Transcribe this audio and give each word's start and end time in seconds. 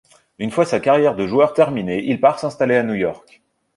Une 0.39 0.49
fois 0.49 0.65
sa 0.65 0.79
carrière 0.79 1.13
de 1.15 1.27
joueur 1.27 1.53
terminée, 1.53 2.01
il 2.07 2.19
part 2.19 2.39
s'installer 2.39 2.73
à 2.75 2.81
New 2.81 2.95
York. 2.95 3.39